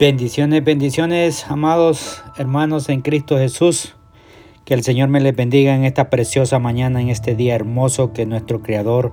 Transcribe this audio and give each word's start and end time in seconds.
Bendiciones, 0.00 0.64
bendiciones, 0.64 1.44
amados 1.50 2.24
hermanos 2.38 2.88
en 2.88 3.02
Cristo 3.02 3.36
Jesús. 3.36 3.96
Que 4.64 4.72
el 4.72 4.82
Señor 4.82 5.10
me 5.10 5.20
les 5.20 5.36
bendiga 5.36 5.74
en 5.74 5.84
esta 5.84 6.08
preciosa 6.08 6.58
mañana, 6.58 7.02
en 7.02 7.10
este 7.10 7.34
día 7.34 7.54
hermoso 7.54 8.14
que 8.14 8.24
nuestro 8.24 8.62
Creador 8.62 9.12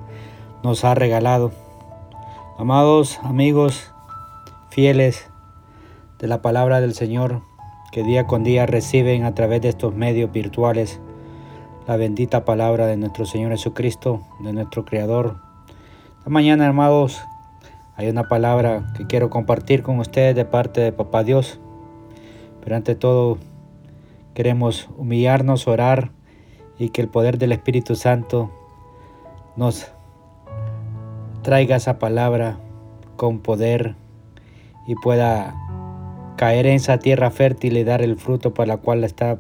nos 0.63 0.85
ha 0.85 0.95
regalado. 0.95 1.51
Amados 2.57 3.19
amigos 3.23 3.93
fieles 4.69 5.29
de 6.19 6.29
la 6.29 6.41
palabra 6.41 6.79
del 6.79 6.93
Señor, 6.93 7.41
que 7.91 8.03
día 8.03 8.25
con 8.25 8.45
día 8.45 8.65
reciben 8.65 9.25
a 9.25 9.35
través 9.35 9.63
de 9.63 9.67
estos 9.67 9.93
medios 9.93 10.31
virtuales 10.31 11.01
la 11.85 11.97
bendita 11.97 12.45
palabra 12.45 12.87
de 12.87 12.95
nuestro 12.95 13.25
Señor 13.25 13.51
Jesucristo, 13.51 14.21
de 14.39 14.53
nuestro 14.53 14.85
Creador. 14.85 15.35
Esta 16.19 16.29
mañana, 16.29 16.65
hermanos, 16.65 17.19
hay 17.97 18.09
una 18.09 18.27
palabra 18.27 18.93
que 18.95 19.07
quiero 19.07 19.31
compartir 19.31 19.81
con 19.81 19.99
ustedes 19.99 20.35
de 20.35 20.45
parte 20.45 20.81
de 20.81 20.91
Papá 20.91 21.23
Dios. 21.23 21.59
Pero 22.63 22.75
ante 22.75 22.93
todo, 22.93 23.39
queremos 24.35 24.87
humillarnos, 24.97 25.67
orar 25.67 26.11
y 26.77 26.89
que 26.89 27.01
el 27.01 27.07
poder 27.07 27.39
del 27.39 27.53
Espíritu 27.53 27.95
Santo 27.95 28.51
nos 29.55 29.91
traiga 31.41 31.77
esa 31.77 31.97
palabra 31.97 32.59
con 33.15 33.39
poder 33.39 33.95
y 34.85 34.93
pueda 34.93 35.55
caer 36.35 36.67
en 36.67 36.75
esa 36.75 36.99
tierra 36.99 37.31
fértil 37.31 37.77
y 37.77 37.83
dar 37.83 38.03
el 38.03 38.15
fruto 38.15 38.53
para 38.53 38.67
la 38.67 38.77
cual 38.77 39.03
está, 39.05 39.39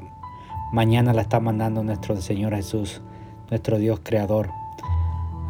mañana 0.73 1.13
la 1.13 1.21
está 1.21 1.39
mandando 1.39 1.83
nuestro 1.83 2.19
Señor 2.19 2.55
Jesús, 2.55 3.03
nuestro 3.51 3.77
Dios 3.77 3.99
Creador. 4.03 4.49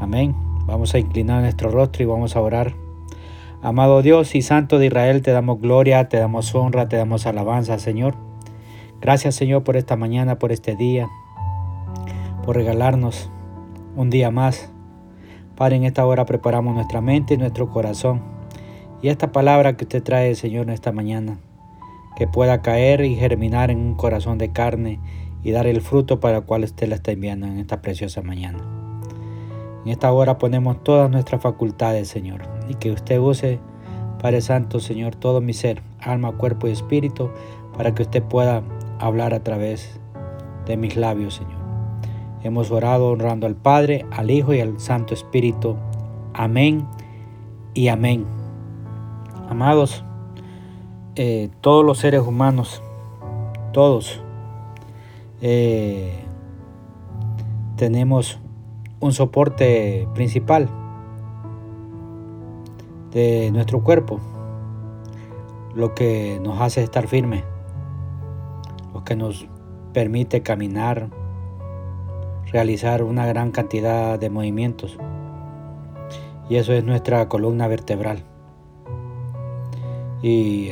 Amén. 0.02 0.36
Vamos 0.66 0.94
a 0.94 1.00
inclinar 1.00 1.42
nuestro 1.42 1.72
rostro 1.72 2.04
y 2.04 2.06
vamos 2.06 2.36
a 2.36 2.42
orar. 2.42 2.87
Amado 3.64 4.04
Dios 4.04 4.36
y 4.36 4.44
Santo 4.44 4.78
de 4.78 4.86
Israel, 4.86 5.24
te 5.24 5.32
damos 5.32 5.60
gloria, 5.60 6.08
te 6.10 6.18
damos 6.18 6.54
honra, 6.54 6.88
te 6.88 6.96
damos 6.96 7.26
alabanza, 7.26 7.80
Señor. 7.80 8.14
Gracias, 9.02 9.34
Señor, 9.34 9.64
por 9.64 9.78
esta 9.78 9.96
mañana, 9.96 10.38
por 10.38 10.52
este 10.52 10.76
día, 10.76 11.08
por 12.46 12.56
regalarnos 12.56 13.32
un 13.96 14.12
día 14.12 14.30
más. 14.30 14.72
Padre, 15.56 15.78
en 15.78 15.86
esta 15.86 16.06
hora 16.06 16.26
preparamos 16.26 16.76
nuestra 16.76 17.02
mente 17.02 17.34
y 17.34 17.38
nuestro 17.38 17.70
corazón. 17.72 18.22
Y 19.02 19.10
esta 19.10 19.32
palabra 19.32 19.76
que 19.76 19.86
usted 19.86 20.04
trae, 20.04 20.36
Señor, 20.36 20.68
en 20.68 20.74
esta 20.74 20.92
mañana, 20.92 21.40
que 22.16 22.28
pueda 22.28 22.62
caer 22.62 23.02
y 23.02 23.16
germinar 23.16 23.72
en 23.72 23.80
un 23.80 23.96
corazón 23.96 24.38
de 24.38 24.52
carne 24.52 25.00
y 25.44 25.50
dar 25.50 25.66
el 25.66 25.82
fruto 25.82 26.20
para 26.20 26.38
el 26.38 26.44
cual 26.44 26.64
usted 26.64 26.88
la 26.88 26.96
está 26.96 27.12
enviando 27.12 27.48
en 27.48 27.58
esta 27.58 27.82
preciosa 27.82 28.22
mañana. 28.22 28.60
En 29.84 29.92
esta 29.92 30.12
hora 30.12 30.38
ponemos 30.38 30.84
todas 30.84 31.10
nuestras 31.10 31.42
facultades, 31.42 32.08
Señor, 32.08 32.57
y 32.70 32.76
que 32.76 32.92
usted 32.92 33.20
use, 33.20 33.60
Padre 34.22 34.42
Santo, 34.42 34.80
Señor, 34.80 35.16
todo 35.16 35.42
mi 35.42 35.54
ser, 35.54 35.82
alma, 36.00 36.32
cuerpo 36.34 36.68
y 36.68 36.72
espíritu, 36.72 37.30
para 37.78 37.94
que 37.94 38.04
usted 38.04 38.24
pueda 38.24 38.64
hablar 39.00 39.34
a 39.34 39.44
través 39.44 40.00
de 40.66 40.78
mis 40.78 40.96
labios, 40.96 41.36
Señor. 41.36 41.58
Hemos 42.44 42.72
orado 42.72 43.10
honrando 43.10 43.48
al 43.48 43.56
Padre, 43.56 44.06
al 44.12 44.32
Hijo 44.32 44.54
y 44.54 44.62
al 44.62 44.80
Santo 44.80 45.14
Espíritu. 45.14 45.76
Amén 46.34 46.88
y 47.74 47.88
amén. 47.88 48.26
Amados, 49.50 50.04
eh, 51.16 51.50
todos 51.62 51.86
los 51.86 51.98
seres 52.00 52.22
humanos, 52.22 52.82
todos, 53.74 54.22
eh, 55.42 56.24
tenemos 57.76 58.40
un 59.00 59.14
soporte 59.14 60.08
principal 60.14 60.68
de 63.12 63.52
nuestro 63.52 63.84
cuerpo, 63.84 64.20
lo 65.74 65.94
que 65.94 66.40
nos 66.42 66.60
hace 66.62 66.84
estar 66.84 67.08
firme, 67.08 67.44
lo 68.94 69.04
que 69.04 69.16
nos 69.16 69.48
permite 69.94 70.42
caminar, 70.42 71.10
realizar 72.52 73.04
una 73.04 73.26
gran 73.26 73.52
cantidad 73.52 74.20
de 74.20 74.30
movimientos. 74.30 74.98
Y 76.50 76.56
eso 76.56 76.74
es 76.74 76.84
nuestra 76.84 77.28
columna 77.28 77.68
vertebral. 77.68 78.24
Y, 80.22 80.72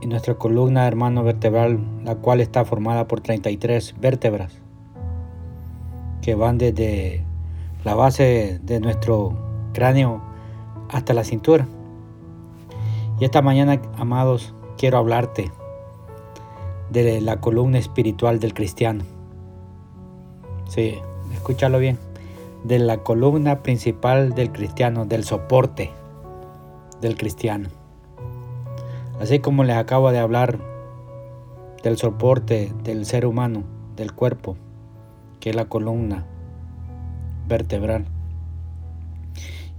y 0.00 0.06
nuestra 0.06 0.34
columna, 0.34 0.86
hermano 0.86 1.22
vertebral, 1.22 1.80
la 2.04 2.16
cual 2.16 2.40
está 2.40 2.64
formada 2.64 3.06
por 3.06 3.20
33 3.20 3.94
vértebras 4.00 4.62
que 6.22 6.34
van 6.36 6.56
desde 6.56 7.24
la 7.84 7.94
base 7.94 8.60
de 8.62 8.80
nuestro 8.80 9.36
cráneo 9.74 10.22
hasta 10.92 11.14
la 11.14 11.24
cintura. 11.24 11.66
Y 13.18 13.24
esta 13.24 13.42
mañana, 13.42 13.80
amados, 13.96 14.54
quiero 14.76 14.98
hablarte 14.98 15.50
de 16.90 17.20
la 17.20 17.40
columna 17.40 17.78
espiritual 17.78 18.38
del 18.38 18.54
cristiano. 18.54 19.04
Sí, 20.68 20.98
escúchalo 21.32 21.78
bien. 21.78 21.98
De 22.64 22.78
la 22.78 22.98
columna 22.98 23.62
principal 23.62 24.34
del 24.34 24.52
cristiano, 24.52 25.04
del 25.04 25.24
soporte 25.24 25.90
del 27.00 27.16
cristiano. 27.16 27.68
Así 29.20 29.40
como 29.40 29.64
les 29.64 29.76
acabo 29.76 30.12
de 30.12 30.18
hablar 30.18 30.58
del 31.82 31.98
soporte 31.98 32.72
del 32.84 33.06
ser 33.06 33.26
humano, 33.26 33.64
del 33.96 34.12
cuerpo, 34.12 34.56
que 35.40 35.50
es 35.50 35.56
la 35.56 35.64
columna 35.64 36.24
vertebral. 37.48 38.06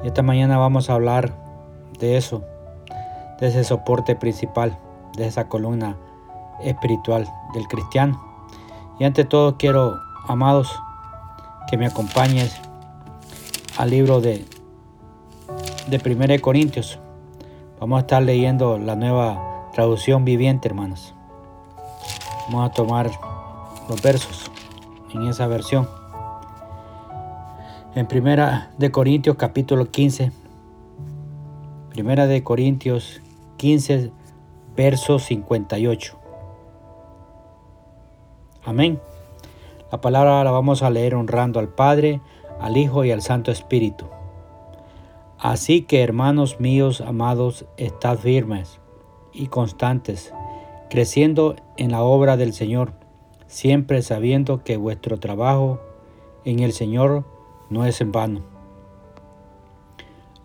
Esta 0.04 0.22
mañana 0.22 0.58
vamos 0.58 0.90
a 0.90 0.96
hablar 0.96 1.34
de 1.98 2.18
eso, 2.18 2.44
de 3.40 3.48
ese 3.48 3.64
soporte 3.64 4.18
principal, 4.18 4.78
de 5.16 5.28
esa 5.28 5.48
columna 5.48 5.96
espiritual 6.62 7.26
del 7.54 7.70
cristiano. 7.70 8.22
Y 9.00 9.06
ante 9.06 9.24
todo 9.24 9.58
quiero, 9.58 9.96
amados, 10.28 10.78
que 11.70 11.78
me 11.78 11.86
acompañes 11.86 12.54
al 13.78 13.92
libro 13.92 14.20
de, 14.20 14.46
de 15.88 16.12
1 16.14 16.42
Corintios. 16.42 17.00
Vamos 17.80 17.98
a 17.98 18.02
estar 18.02 18.22
leyendo 18.22 18.78
la 18.78 18.98
nueva 18.98 19.70
traducción 19.72 20.26
viviente, 20.26 20.68
hermanos. 20.68 21.14
Vamos 22.50 22.70
a 22.70 22.74
tomar 22.74 23.10
los 23.88 24.02
versos 24.02 24.52
en 25.14 25.28
esa 25.28 25.48
versión. 25.48 26.03
En 27.96 28.08
Primera 28.08 28.72
de 28.78 28.92
Corintios 28.92 29.36
capítulo 29.38 29.92
15. 29.92 30.32
Primera 31.92 32.28
de 32.28 32.44
Corintios 32.44 33.22
15 33.58 34.12
verso 34.76 35.20
58. 35.20 36.18
Amén. 38.66 39.00
La 39.92 40.02
palabra 40.02 40.44
la 40.44 40.52
vamos 40.52 40.82
a 40.82 40.90
leer 40.90 41.14
honrando 41.16 41.60
al 41.60 41.70
Padre, 41.70 42.20
al 42.60 42.78
Hijo 42.78 43.06
y 43.06 43.12
al 43.12 43.22
Santo 43.22 43.52
Espíritu. 43.52 44.06
Así 45.38 45.84
que 45.84 46.02
hermanos 46.02 46.60
míos 46.60 47.02
amados, 47.02 47.66
estad 47.78 48.18
firmes 48.18 48.80
y 49.34 49.48
constantes, 49.48 50.34
creciendo 50.90 51.56
en 51.78 51.92
la 51.92 52.02
obra 52.02 52.38
del 52.38 52.54
Señor 52.54 52.94
siempre 53.54 54.02
sabiendo 54.02 54.64
que 54.64 54.78
vuestro 54.78 55.20
trabajo 55.20 55.80
en 56.44 56.60
el 56.60 56.74
Señor 56.74 57.24
no 57.74 57.86
es 57.86 58.00
en 58.02 58.12
vano. 58.12 58.42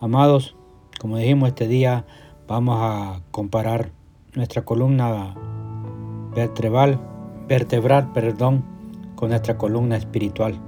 Amados, 0.01 0.57
como 0.99 1.19
dijimos 1.19 1.51
este 1.51 1.69
día, 1.69 2.07
vamos 2.49 2.79
a 2.81 3.21
comparar 3.31 3.93
nuestra 4.35 4.63
columna 4.65 5.35
vertebral, 6.35 6.99
vertebral, 7.47 8.13
perdón, 8.13 8.65
con 9.15 9.29
nuestra 9.29 9.59
columna 9.59 9.97
espiritual. 9.97 10.59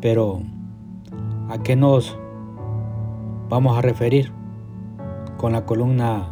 Pero, 0.00 0.42
¿a 1.48 1.58
qué 1.62 1.76
nos 1.76 2.18
vamos 3.48 3.78
a 3.78 3.82
referir 3.82 4.32
con 5.36 5.52
la 5.52 5.64
columna 5.64 6.28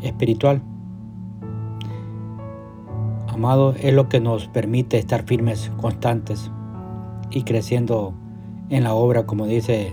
espiritual? 0.00 0.60
Amado, 3.28 3.74
es 3.78 3.92
lo 3.92 4.08
que 4.08 4.20
nos 4.20 4.48
permite 4.48 4.98
estar 4.98 5.22
firmes, 5.24 5.70
constantes 5.76 6.50
y 7.30 7.42
creciendo 7.42 8.14
en 8.70 8.84
la 8.84 8.94
obra, 8.94 9.26
como 9.26 9.46
dice 9.46 9.92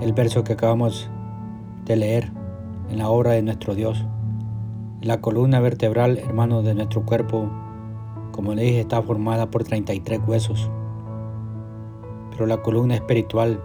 el 0.00 0.12
verso 0.12 0.44
que 0.44 0.52
acabamos 0.52 1.10
de 1.84 1.96
leer, 1.96 2.30
en 2.90 2.98
la 2.98 3.08
obra 3.08 3.32
de 3.32 3.42
nuestro 3.42 3.74
Dios. 3.74 4.04
La 5.00 5.20
columna 5.20 5.60
vertebral, 5.60 6.18
hermano, 6.18 6.62
de 6.62 6.74
nuestro 6.74 7.02
cuerpo, 7.04 7.50
como 8.32 8.54
le 8.54 8.62
dije, 8.62 8.80
está 8.80 9.02
formada 9.02 9.50
por 9.50 9.64
33 9.64 10.20
huesos. 10.26 10.70
Pero 12.30 12.46
la 12.46 12.62
columna 12.62 12.94
espiritual 12.94 13.62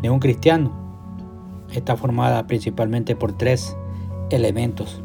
de 0.00 0.10
un 0.10 0.20
cristiano 0.20 0.72
está 1.72 1.96
formada 1.96 2.46
principalmente 2.46 3.14
por 3.14 3.32
tres 3.32 3.76
elementos 4.30 5.02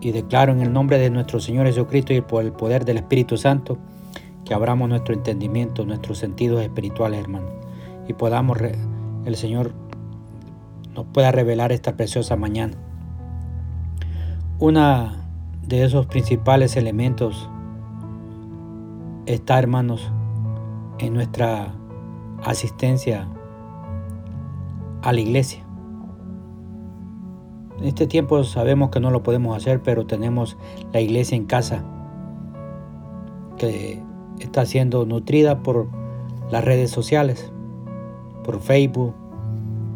y 0.00 0.12
declaro 0.12 0.52
en 0.52 0.60
el 0.60 0.72
nombre 0.72 0.98
de 0.98 1.10
nuestro 1.10 1.40
Señor 1.40 1.66
Jesucristo 1.66 2.12
y 2.12 2.20
por 2.20 2.44
el 2.44 2.52
poder 2.52 2.84
del 2.84 2.98
Espíritu 2.98 3.36
Santo 3.36 3.78
que 4.48 4.54
abramos 4.54 4.88
nuestro 4.88 5.12
entendimiento, 5.12 5.84
nuestros 5.84 6.16
sentidos 6.16 6.62
espirituales, 6.62 7.20
hermano, 7.20 7.48
y 8.08 8.14
podamos, 8.14 8.56
el 9.26 9.36
Señor 9.36 9.74
nos 10.94 11.04
pueda 11.04 11.30
revelar 11.30 11.70
esta 11.70 11.96
preciosa 11.96 12.34
mañana. 12.34 12.72
Una 14.58 15.28
de 15.66 15.84
esos 15.84 16.06
principales 16.06 16.78
elementos 16.78 17.50
está, 19.26 19.58
hermanos, 19.58 20.10
en 20.98 21.12
nuestra 21.12 21.74
asistencia 22.42 23.28
a 25.02 25.12
la 25.12 25.20
iglesia. 25.20 25.62
En 27.78 27.84
este 27.84 28.06
tiempo 28.06 28.42
sabemos 28.44 28.88
que 28.88 28.98
no 28.98 29.10
lo 29.10 29.22
podemos 29.22 29.54
hacer, 29.54 29.82
pero 29.82 30.06
tenemos 30.06 30.56
la 30.94 31.00
iglesia 31.00 31.36
en 31.36 31.44
casa 31.44 31.84
que 33.58 34.07
está 34.44 34.66
siendo 34.66 35.04
nutrida 35.04 35.62
por 35.62 35.88
las 36.50 36.64
redes 36.64 36.90
sociales, 36.90 37.52
por 38.44 38.60
Facebook, 38.60 39.14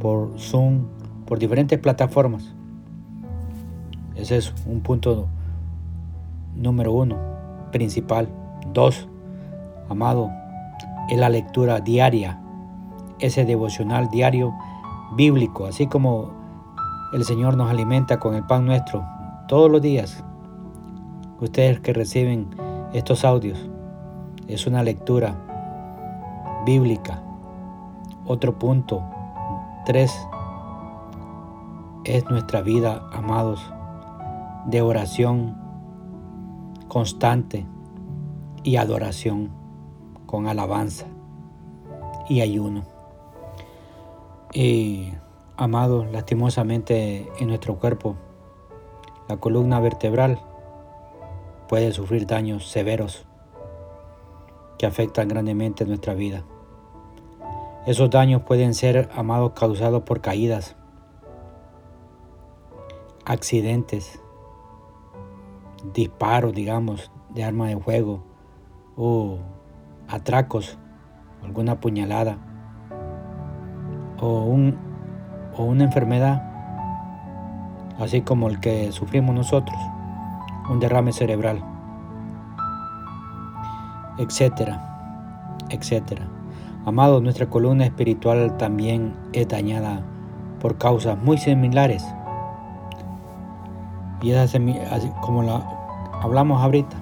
por 0.00 0.38
Zoom, 0.38 0.84
por 1.26 1.38
diferentes 1.38 1.78
plataformas. 1.78 2.54
Ese 4.16 4.36
es 4.36 4.54
un 4.66 4.80
punto 4.80 5.28
número 6.54 6.92
uno, 6.92 7.16
principal. 7.70 8.28
Dos, 8.72 9.08
amado, 9.88 10.30
es 11.08 11.18
la 11.18 11.28
lectura 11.28 11.80
diaria, 11.80 12.40
ese 13.18 13.44
devocional 13.44 14.10
diario 14.10 14.52
bíblico, 15.16 15.66
así 15.66 15.86
como 15.86 16.30
el 17.12 17.24
Señor 17.24 17.56
nos 17.56 17.70
alimenta 17.70 18.18
con 18.18 18.34
el 18.34 18.44
pan 18.44 18.66
nuestro 18.66 19.04
todos 19.48 19.70
los 19.70 19.82
días. 19.82 20.22
Ustedes 21.40 21.80
que 21.80 21.92
reciben 21.92 22.48
estos 22.92 23.24
audios, 23.24 23.68
es 24.48 24.66
una 24.66 24.82
lectura 24.82 25.36
bíblica. 26.64 27.22
Otro 28.26 28.58
punto, 28.58 29.02
tres, 29.84 30.12
es 32.04 32.24
nuestra 32.30 32.62
vida, 32.62 33.08
amados, 33.12 33.60
de 34.66 34.80
oración 34.82 35.56
constante 36.88 37.66
y 38.62 38.76
adoración 38.76 39.50
con 40.26 40.46
alabanza 40.46 41.06
y 42.28 42.40
ayuno. 42.40 42.82
Y 44.52 45.12
amados, 45.56 46.06
lastimosamente 46.12 47.28
en 47.38 47.48
nuestro 47.48 47.78
cuerpo, 47.78 48.16
la 49.28 49.38
columna 49.38 49.80
vertebral 49.80 50.40
puede 51.68 51.92
sufrir 51.92 52.26
daños 52.26 52.68
severos 52.68 53.26
que 54.82 54.86
afectan 54.86 55.28
grandemente 55.28 55.86
nuestra 55.86 56.12
vida. 56.12 56.42
Esos 57.86 58.10
daños 58.10 58.42
pueden 58.42 58.74
ser, 58.74 59.08
amados, 59.14 59.52
causados 59.52 60.02
por 60.02 60.20
caídas, 60.20 60.74
accidentes, 63.24 64.20
disparos, 65.94 66.52
digamos, 66.52 67.12
de 67.30 67.44
arma 67.44 67.68
de 67.68 67.78
fuego 67.78 68.24
o 68.96 69.38
atracos, 70.08 70.78
alguna 71.44 71.78
puñalada 71.78 72.38
o, 74.20 74.42
un, 74.46 74.76
o 75.56 75.62
una 75.62 75.84
enfermedad, 75.84 76.42
así 78.00 78.22
como 78.22 78.48
el 78.48 78.58
que 78.58 78.90
sufrimos 78.90 79.32
nosotros, 79.32 79.78
un 80.68 80.80
derrame 80.80 81.12
cerebral, 81.12 81.71
etcétera, 84.18 85.56
etcétera. 85.70 86.28
Amado, 86.84 87.20
nuestra 87.20 87.48
columna 87.48 87.84
espiritual 87.84 88.56
también 88.56 89.14
es 89.32 89.48
dañada 89.48 90.02
por 90.60 90.78
causas 90.78 91.16
muy 91.18 91.38
similares 91.38 92.04
y 94.22 94.30
esas 94.30 94.56
como 95.20 95.42
la 95.42 95.60
hablamos 96.22 96.62
ahorita, 96.62 96.96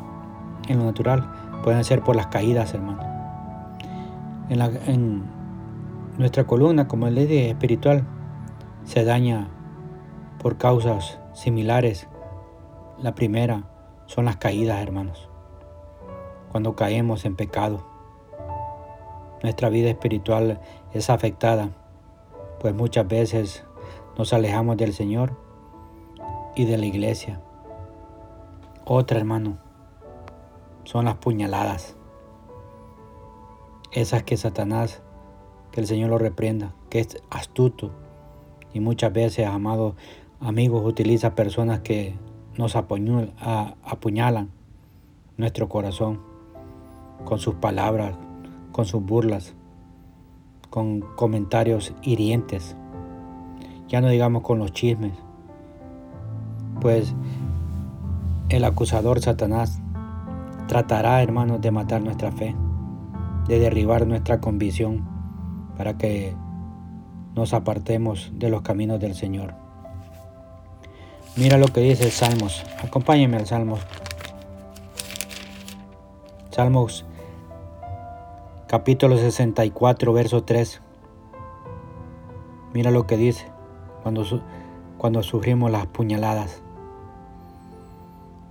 en 0.69 0.79
lo 0.79 0.87
natural, 0.87 1.31
pueden 1.63 1.85
ser 1.85 2.03
por 2.03 2.17
las 2.17 2.29
caídas, 2.29 2.73
hermano. 2.73 3.03
En, 4.49 4.61
en 4.87 5.23
nuestra 6.17 6.45
columna, 6.45 6.89
como 6.89 7.07
el 7.07 7.15
dije, 7.15 7.51
espiritual, 7.51 8.05
se 8.85 9.05
daña 9.05 9.49
por 10.43 10.57
causas 10.57 11.19
similares. 11.35 12.09
La 12.99 13.15
primera 13.15 13.65
son 14.07 14.25
las 14.25 14.37
caídas, 14.37 14.81
hermanos. 14.81 15.30
Cuando 16.51 16.75
caemos 16.75 17.25
en 17.25 17.37
pecado, 17.37 17.87
nuestra 19.43 19.69
vida 19.69 19.89
espiritual 19.89 20.61
es 20.93 21.09
afectada, 21.09 21.71
pues 22.59 22.75
muchas 22.75 23.07
veces 23.07 23.65
nos 24.19 24.33
alejamos 24.33 24.77
del 24.77 24.93
Señor 24.93 25.37
y 26.57 26.65
de 26.65 26.77
la 26.77 26.87
iglesia. 26.87 27.41
Otra, 28.85 29.19
hermano, 29.19 29.59
son 30.83 31.05
las 31.05 31.15
puñaladas. 31.19 31.97
Esas 33.93 34.25
que 34.25 34.37
Satanás, 34.37 35.03
que 35.71 35.81
el 35.81 35.87
Señor 35.87 36.11
lo 36.11 36.19
reprenda, 36.19 36.75
que 36.89 36.99
es 36.99 37.23
astuto. 37.31 37.93
Y 38.75 38.81
muchas 38.81 39.13
veces, 39.13 39.47
amados 39.47 39.95
amigos, 40.41 40.85
utiliza 40.85 41.37
personas 41.37 41.81
que 41.81 42.19
nos 42.57 42.75
apuñalan 42.75 44.51
nuestro 45.37 45.69
corazón 45.69 46.30
con 47.25 47.39
sus 47.39 47.55
palabras, 47.55 48.15
con 48.73 48.85
sus 48.85 49.03
burlas, 49.03 49.55
con 50.71 51.01
comentarios 51.17 51.95
hirientes. 52.03 52.77
Ya 53.89 54.01
no 54.01 54.09
digamos 54.09 54.43
con 54.43 54.59
los 54.59 54.73
chismes, 54.73 55.13
pues 56.81 57.15
el 58.49 58.65
acusador 58.65 59.21
Satanás 59.21 59.81
tratará, 60.69 61.23
hermanos, 61.23 61.61
de 61.61 61.71
matar 61.71 62.03
nuestra 62.03 62.31
fe, 62.33 62.55
de 63.49 63.59
derribar 63.59 64.07
nuestra 64.07 64.41
convicción 64.41 65.07
para 65.77 65.99
que 65.99 66.35
nos 67.35 67.55
apartemos 67.55 68.33
de 68.35 68.51
los 68.51 68.63
caminos 68.63 69.01
del 69.01 69.15
Señor. 69.15 69.55
Mira 71.37 71.59
lo 71.59 71.69
que 71.69 71.81
dice 71.81 72.05
el 72.05 72.11
Salmos. 72.11 72.65
Acompáñenme 72.83 73.37
al 73.37 73.47
Salmos. 73.47 73.81
Salmos 76.51 77.05
capítulo 78.71 79.19
64, 79.19 80.13
verso 80.13 80.45
3. 80.45 80.81
Mira 82.73 82.93
lo 82.93 83.05
que 83.05 83.17
dice 83.17 83.49
cuando, 84.05 84.25
cuando 84.97 85.25
sufrimos 85.25 85.73
las 85.73 85.89
puñaladas. 85.89 86.63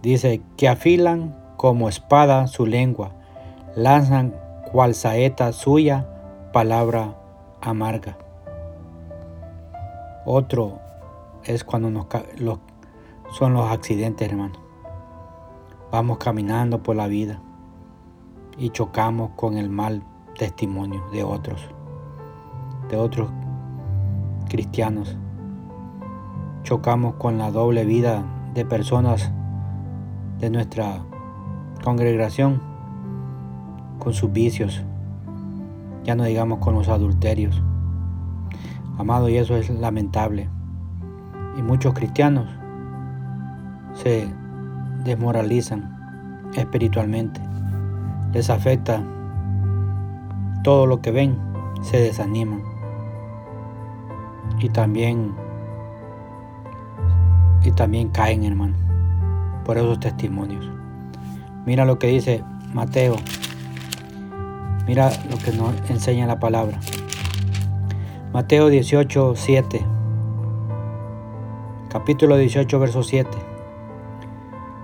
Dice 0.01 0.41
que 0.57 0.67
afilan 0.67 1.37
como 1.55 1.87
espada 1.87 2.47
su 2.47 2.65
lengua, 2.65 3.11
lanzan 3.77 4.35
cual 4.73 4.93
saeta 4.93 5.53
suya 5.53 6.05
palabra 6.51 7.15
amarga. 7.61 8.17
Otro 10.25 10.79
es 11.45 11.63
cuando 11.63 11.89
nos, 11.91 12.07
son 13.31 13.53
los 13.53 13.71
accidentes, 13.71 14.29
hermano. 14.29 14.59
Vamos 15.93 16.17
caminando 16.17 16.83
por 16.83 16.97
la 16.97 17.07
vida 17.07 17.39
y 18.57 18.71
chocamos 18.71 19.31
con 19.37 19.57
el 19.57 19.69
mal 19.69 20.03
testimonio 20.39 21.03
de 21.11 21.21
otros, 21.21 21.61
de 22.89 22.95
otros 22.95 23.29
cristianos. 24.47 25.17
Chocamos 26.63 27.15
con 27.15 27.37
la 27.37 27.51
doble 27.51 27.83
vida 27.83 28.23
de 28.53 28.63
personas 28.63 29.31
de 30.39 30.49
nuestra 30.49 31.03
congregación 31.83 32.61
con 33.99 34.13
sus 34.13 34.31
vicios, 34.31 34.81
ya 36.05 36.15
no 36.15 36.23
digamos 36.23 36.59
con 36.59 36.73
los 36.73 36.87
adulterios. 36.87 37.61
Amado, 38.97 39.27
y 39.27 39.35
eso 39.35 39.57
es 39.57 39.69
lamentable. 39.69 40.49
Y 41.57 41.61
muchos 41.61 41.93
cristianos 41.93 42.47
se 43.93 44.25
desmoralizan 45.03 46.49
espiritualmente. 46.55 47.41
Les 48.31 48.49
afecta 48.49 49.03
todo 50.63 50.85
lo 50.85 51.01
que 51.01 51.11
ven, 51.11 51.37
se 51.81 51.99
desaniman. 51.99 52.63
Y 54.59 54.69
también 54.69 55.33
y 57.63 57.71
también 57.71 58.09
caen, 58.09 58.43
hermano 58.43 58.89
por 59.69 59.77
esos 59.77 59.99
testimonios. 59.99 60.67
Mira 61.63 61.85
lo 61.85 61.99
que 61.99 62.07
dice 62.07 62.43
Mateo. 62.73 63.17
Mira 64.87 65.11
lo 65.29 65.37
que 65.37 65.51
nos 65.51 65.75
enseña 65.91 66.25
la 66.25 66.39
palabra. 66.39 66.79
Mateo 68.33 68.69
18, 68.69 69.33
7. 69.35 69.85
Capítulo 71.89 72.35
18, 72.35 72.79
verso 72.79 73.03
7. 73.03 73.29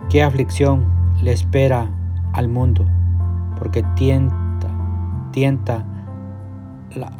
¿Qué 0.08 0.22
aflicción 0.22 0.86
le 1.24 1.32
espera 1.32 1.90
al 2.34 2.48
mundo? 2.48 2.86
Porque 3.58 3.82
tienta, 3.96 4.36
tienta 5.36 5.84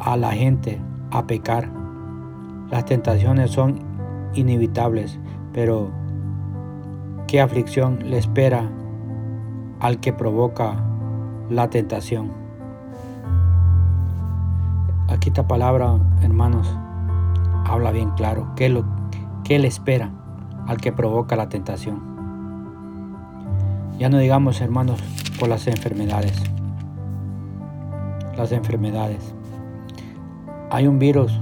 a 0.00 0.16
la 0.16 0.32
gente 0.32 0.80
a 1.10 1.26
pecar. 1.26 1.68
Las 2.70 2.86
tentaciones 2.86 3.50
son 3.50 3.78
inevitables, 4.32 5.18
pero 5.52 5.90
¿qué 7.26 7.42
aflicción 7.42 7.98
le 8.06 8.16
espera 8.16 8.70
al 9.80 10.00
que 10.00 10.14
provoca 10.14 10.76
la 11.50 11.68
tentación? 11.68 12.30
Aquí 15.08 15.28
esta 15.28 15.46
palabra, 15.46 15.98
hermanos, 16.22 16.74
habla 17.66 17.90
bien 17.90 18.12
claro. 18.12 18.48
¿Qué, 18.56 18.70
lo, 18.70 18.86
qué 19.44 19.58
le 19.58 19.68
espera 19.68 20.10
al 20.66 20.78
que 20.78 20.90
provoca 20.90 21.36
la 21.36 21.50
tentación? 21.50 22.00
Ya 23.98 24.08
no 24.08 24.16
digamos, 24.16 24.62
hermanos, 24.62 25.02
por 25.38 25.50
las 25.50 25.66
enfermedades. 25.66 26.42
Las 28.36 28.52
enfermedades. 28.52 29.34
Hay 30.70 30.86
un 30.86 30.98
virus, 30.98 31.40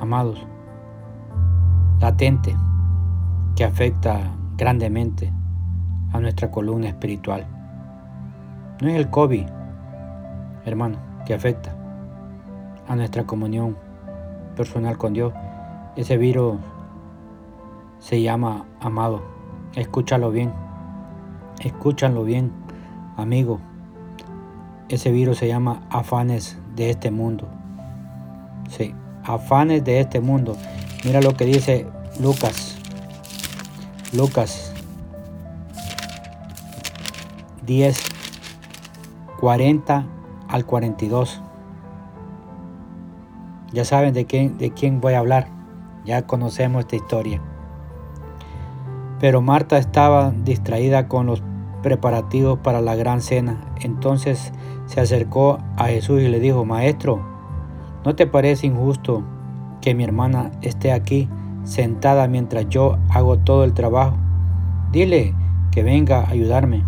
amados, 0.00 0.46
latente, 2.00 2.56
que 3.54 3.64
afecta 3.64 4.30
grandemente 4.56 5.30
a 6.12 6.20
nuestra 6.20 6.50
columna 6.50 6.88
espiritual. 6.88 7.46
No 8.80 8.88
es 8.88 8.96
el 8.96 9.10
COVID, 9.10 9.44
hermano, 10.64 10.96
que 11.26 11.34
afecta 11.34 11.76
a 12.88 12.96
nuestra 12.96 13.24
comunión 13.24 13.76
personal 14.56 14.96
con 14.96 15.12
Dios. 15.12 15.34
Ese 15.96 16.16
virus 16.16 16.58
se 17.98 18.22
llama 18.22 18.64
amado. 18.80 19.22
Escúchalo 19.74 20.30
bien. 20.30 20.52
Escúchalo 21.60 22.24
bien, 22.24 22.52
amigo. 23.18 23.60
Ese 24.90 25.12
virus 25.12 25.38
se 25.38 25.46
llama 25.46 25.82
afanes 25.88 26.58
de 26.74 26.90
este 26.90 27.12
mundo. 27.12 27.46
Sí, 28.68 28.92
afanes 29.22 29.84
de 29.84 30.00
este 30.00 30.18
mundo. 30.20 30.56
Mira 31.04 31.20
lo 31.20 31.36
que 31.36 31.44
dice 31.44 31.86
Lucas. 32.20 32.76
Lucas 34.12 34.72
10, 37.64 38.02
40 39.38 40.06
al 40.48 40.66
42. 40.66 41.40
Ya 43.72 43.84
saben 43.84 44.12
de 44.12 44.26
quién, 44.26 44.58
de 44.58 44.72
quién 44.72 45.00
voy 45.00 45.14
a 45.14 45.20
hablar. 45.20 45.46
Ya 46.04 46.26
conocemos 46.26 46.80
esta 46.80 46.96
historia. 46.96 47.40
Pero 49.20 49.40
Marta 49.40 49.78
estaba 49.78 50.32
distraída 50.32 51.06
con 51.06 51.26
los 51.26 51.44
preparativos 51.80 52.58
para 52.58 52.80
la 52.80 52.96
gran 52.96 53.20
cena. 53.20 53.72
Entonces 53.80 54.52
se 54.90 55.00
acercó 55.00 55.60
a 55.76 55.84
Jesús 55.84 56.20
y 56.20 56.26
le 56.26 56.40
dijo, 56.40 56.64
Maestro, 56.64 57.20
¿no 58.04 58.16
te 58.16 58.26
parece 58.26 58.66
injusto 58.66 59.22
que 59.80 59.94
mi 59.94 60.02
hermana 60.02 60.50
esté 60.62 60.90
aquí 60.90 61.28
sentada 61.62 62.26
mientras 62.26 62.68
yo 62.68 62.98
hago 63.08 63.38
todo 63.38 63.62
el 63.62 63.72
trabajo? 63.72 64.16
Dile 64.90 65.32
que 65.70 65.84
venga 65.84 66.22
a 66.22 66.30
ayudarme. 66.30 66.82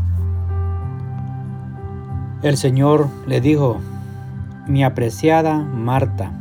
El 2.42 2.56
Señor 2.56 3.06
le 3.28 3.40
dijo, 3.40 3.76
mi 4.66 4.82
apreciada 4.82 5.60
Marta, 5.60 6.32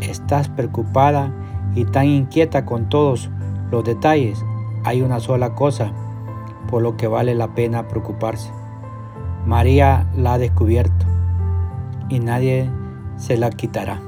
estás 0.00 0.48
preocupada 0.48 1.30
y 1.74 1.84
tan 1.84 2.06
inquieta 2.06 2.64
con 2.64 2.88
todos 2.88 3.28
los 3.70 3.84
detalles. 3.84 4.42
Hay 4.84 5.02
una 5.02 5.20
sola 5.20 5.54
cosa 5.54 5.92
por 6.70 6.80
lo 6.80 6.96
que 6.96 7.08
vale 7.08 7.34
la 7.34 7.54
pena 7.54 7.88
preocuparse. 7.88 8.63
María 9.46 10.06
la 10.16 10.34
ha 10.34 10.38
descubierto 10.38 11.04
y 12.08 12.18
nadie 12.20 12.70
se 13.16 13.36
la 13.36 13.50
quitará. 13.50 14.00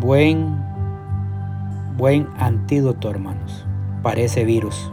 Buen, 0.00 0.60
buen 1.96 2.28
antídoto, 2.38 3.10
hermanos, 3.10 3.64
parece 4.02 4.44
virus. 4.44 4.92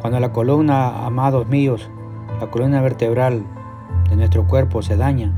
Cuando 0.00 0.20
la 0.20 0.32
columna, 0.32 1.04
amados 1.04 1.48
míos, 1.48 1.90
la 2.40 2.48
columna 2.48 2.80
vertebral 2.80 3.44
de 4.08 4.16
nuestro 4.16 4.46
cuerpo 4.46 4.82
se 4.82 4.96
daña, 4.96 5.32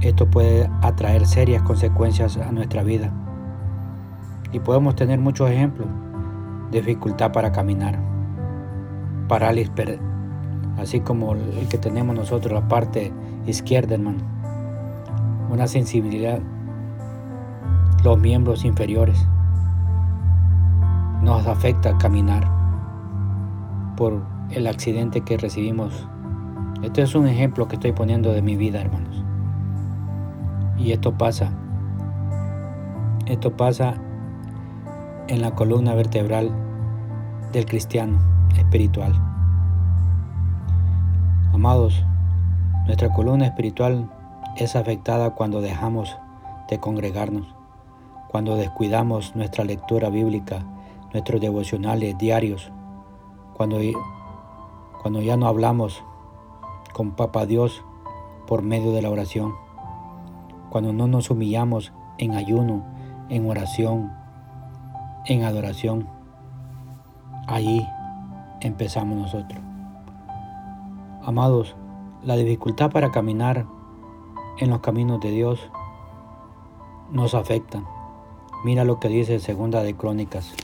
esto 0.00 0.28
puede 0.28 0.68
atraer 0.82 1.24
serias 1.26 1.62
consecuencias 1.62 2.36
a 2.36 2.50
nuestra 2.50 2.82
vida. 2.82 3.12
Y 4.50 4.58
podemos 4.58 4.96
tener 4.96 5.20
muchos 5.20 5.48
ejemplos. 5.48 5.86
Dificultad 6.72 7.30
para 7.30 7.52
caminar, 7.52 7.98
parálisis, 9.28 9.72
así 10.78 11.00
como 11.00 11.34
el 11.34 11.68
que 11.68 11.78
tenemos 11.78 12.14
nosotros, 12.14 12.52
la 12.52 12.68
parte 12.68 13.12
izquierda, 13.46 13.94
hermano. 13.94 14.20
Una 15.50 15.66
sensibilidad, 15.66 16.40
los 18.04 18.18
miembros 18.18 18.64
inferiores. 18.64 19.26
Nos 21.22 21.46
afecta 21.46 21.96
caminar 21.98 22.48
por 23.96 24.22
el 24.50 24.66
accidente 24.66 25.20
que 25.20 25.36
recibimos. 25.36 26.08
Este 26.82 27.02
es 27.02 27.14
un 27.14 27.28
ejemplo 27.28 27.68
que 27.68 27.76
estoy 27.76 27.92
poniendo 27.92 28.32
de 28.32 28.42
mi 28.42 28.56
vida, 28.56 28.80
hermanos. 28.80 29.24
Y 30.78 30.92
esto 30.92 31.16
pasa. 31.16 31.52
Esto 33.26 33.56
pasa 33.56 33.94
en 35.28 35.42
la 35.42 35.54
columna 35.54 35.94
vertebral 35.94 36.50
del 37.52 37.66
cristiano 37.66 38.31
espiritual. 38.56 39.12
Amados, 41.52 42.04
nuestra 42.86 43.12
columna 43.12 43.46
espiritual 43.46 44.10
es 44.56 44.76
afectada 44.76 45.34
cuando 45.34 45.60
dejamos 45.60 46.16
de 46.68 46.78
congregarnos, 46.78 47.46
cuando 48.28 48.56
descuidamos 48.56 49.36
nuestra 49.36 49.64
lectura 49.64 50.08
bíblica, 50.08 50.64
nuestros 51.12 51.40
devocionales 51.40 52.16
diarios, 52.18 52.70
cuando, 53.54 53.78
cuando 55.00 55.20
ya 55.20 55.36
no 55.36 55.46
hablamos 55.46 56.02
con 56.92 57.12
Papa 57.12 57.46
Dios 57.46 57.84
por 58.46 58.62
medio 58.62 58.92
de 58.92 59.02
la 59.02 59.10
oración 59.10 59.52
cuando 60.72 60.94
no 60.94 61.06
nos 61.06 61.28
humillamos 61.28 61.92
en 62.16 62.32
ayuno, 62.34 62.82
en 63.28 63.46
oración, 63.46 64.10
en 65.26 65.44
adoración, 65.44 66.08
allí 67.46 67.86
empezamos 68.62 69.18
nosotros. 69.18 69.60
Amados, 71.22 71.76
la 72.22 72.36
dificultad 72.36 72.90
para 72.90 73.10
caminar 73.10 73.66
en 74.58 74.70
los 74.70 74.80
caminos 74.80 75.20
de 75.20 75.30
Dios 75.30 75.70
nos 77.10 77.34
afecta. 77.34 77.82
Mira 78.64 78.84
lo 78.84 79.00
que 79.00 79.08
dice 79.08 79.38
Segunda 79.38 79.82
de 79.82 79.94
Crónicas. 79.94 80.54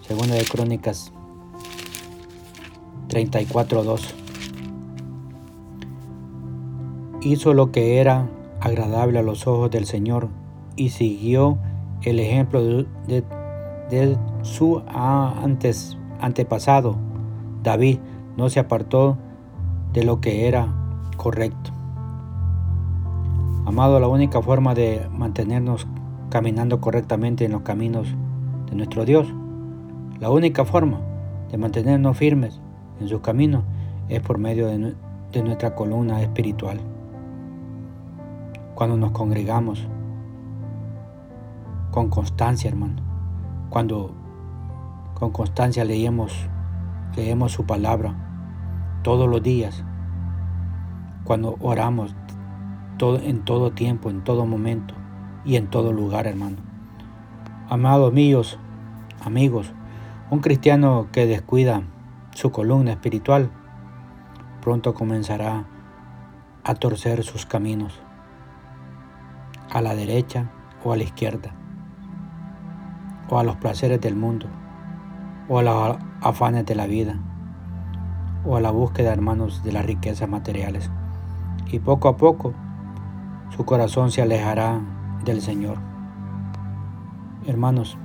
Segunda 0.00 0.34
de 0.34 0.44
Crónicas 0.44 1.12
34.2. 3.08 4.14
Hizo 7.22 7.54
lo 7.54 7.72
que 7.72 7.98
era 7.98 8.28
agradable 8.60 9.18
a 9.18 9.22
los 9.22 9.46
ojos 9.46 9.70
del 9.70 9.86
Señor 9.86 10.28
y 10.76 10.90
siguió 10.90 11.58
el 12.02 12.20
ejemplo 12.20 12.62
de, 12.62 14.16
su 14.42 14.82
antes, 14.86 15.98
antepasado. 16.20 16.96
David 17.62 17.98
no 18.36 18.48
se 18.50 18.60
apartó 18.60 19.16
de 19.92 20.04
lo 20.04 20.20
que 20.20 20.48
era 20.48 20.68
correcto. 21.16 21.70
Amado, 23.66 24.00
la 24.00 24.08
única 24.08 24.40
forma 24.40 24.74
de 24.74 25.06
mantenernos 25.12 25.86
caminando 26.30 26.80
correctamente 26.80 27.44
en 27.44 27.52
los 27.52 27.62
caminos 27.62 28.08
de 28.70 28.76
nuestro 28.76 29.04
Dios, 29.04 29.32
la 30.20 30.30
única 30.30 30.64
forma 30.64 31.00
de 31.50 31.58
mantenernos 31.58 32.16
firmes 32.16 32.60
en 33.00 33.08
sus 33.08 33.20
caminos 33.20 33.64
es 34.08 34.20
por 34.20 34.38
medio 34.38 34.66
de 34.68 35.42
nuestra 35.42 35.74
columna 35.74 36.22
espiritual 36.22 36.80
cuando 38.78 38.96
nos 38.96 39.10
congregamos 39.10 39.88
con 41.90 42.08
constancia, 42.10 42.70
hermano. 42.70 43.02
Cuando 43.70 44.12
con 45.18 45.30
constancia 45.30 45.84
leemos, 45.84 46.32
leemos 47.16 47.52
su 47.52 47.64
palabra 47.66 48.14
todos 49.02 49.28
los 49.28 49.42
días. 49.42 49.84
Cuando 51.24 51.56
oramos 51.60 52.14
todo, 52.98 53.18
en 53.18 53.44
todo 53.44 53.72
tiempo, 53.72 54.10
en 54.10 54.22
todo 54.22 54.46
momento 54.46 54.94
y 55.44 55.56
en 55.56 55.68
todo 55.68 55.92
lugar, 55.92 56.26
hermano. 56.26 56.58
Amados 57.68 58.12
míos, 58.12 58.58
amigos, 59.24 59.72
un 60.30 60.40
cristiano 60.40 61.08
que 61.10 61.26
descuida 61.26 61.82
su 62.34 62.52
columna 62.52 62.92
espiritual 62.92 63.50
pronto 64.60 64.94
comenzará 64.94 65.64
a 66.62 66.74
torcer 66.74 67.24
sus 67.24 67.46
caminos 67.46 68.00
a 69.70 69.80
la 69.80 69.94
derecha 69.94 70.50
o 70.84 70.92
a 70.92 70.96
la 70.96 71.02
izquierda, 71.02 71.54
o 73.28 73.38
a 73.38 73.44
los 73.44 73.56
placeres 73.56 74.00
del 74.00 74.14
mundo, 74.14 74.48
o 75.48 75.58
a 75.58 75.62
los 75.62 75.96
afanes 76.20 76.66
de 76.66 76.74
la 76.74 76.86
vida, 76.86 77.18
o 78.44 78.56
a 78.56 78.60
la 78.60 78.70
búsqueda, 78.70 79.12
hermanos, 79.12 79.62
de 79.64 79.72
las 79.72 79.84
riquezas 79.86 80.28
materiales. 80.28 80.90
Y 81.70 81.78
poco 81.80 82.08
a 82.08 82.16
poco 82.16 82.52
su 83.56 83.64
corazón 83.64 84.10
se 84.10 84.22
alejará 84.22 84.80
del 85.24 85.40
Señor. 85.40 85.78
Hermanos, 87.46 87.96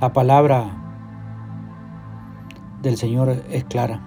la 0.00 0.12
palabra 0.12 0.64
del 2.82 2.96
Señor 2.96 3.44
es 3.50 3.64
clara. 3.64 4.00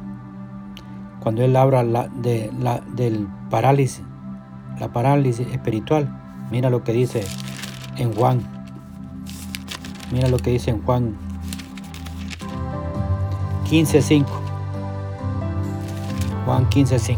Cuando 1.21 1.41
Él 1.43 1.55
habla 1.55 1.83
de 1.83 2.51
la, 2.59 2.81
del 2.95 3.27
parálisis, 3.49 4.03
la 4.79 4.91
parálisis 4.91 5.47
espiritual, 5.47 6.47
mira 6.51 6.69
lo 6.69 6.83
que 6.83 6.91
dice 6.91 7.23
en 7.97 8.13
Juan. 8.13 8.41
Mira 10.11 10.27
lo 10.27 10.37
que 10.37 10.51
dice 10.51 10.71
en 10.71 10.81
Juan 10.83 11.15
15.5. 13.73 14.25
Juan 16.45 16.69
15.5. 16.69 17.17